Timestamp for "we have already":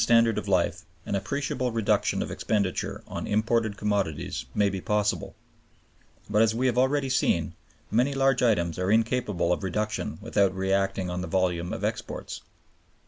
6.55-7.07